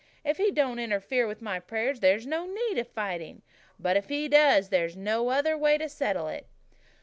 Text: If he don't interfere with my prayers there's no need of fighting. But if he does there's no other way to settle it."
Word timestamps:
If 0.23 0.37
he 0.37 0.49
don't 0.49 0.79
interfere 0.79 1.27
with 1.27 1.43
my 1.43 1.59
prayers 1.59 1.99
there's 1.99 2.25
no 2.25 2.47
need 2.47 2.79
of 2.79 2.87
fighting. 2.87 3.43
But 3.79 3.97
if 3.97 4.09
he 4.09 4.27
does 4.27 4.69
there's 4.69 4.97
no 4.97 5.29
other 5.29 5.55
way 5.55 5.77
to 5.77 5.87
settle 5.87 6.27
it." 6.27 6.47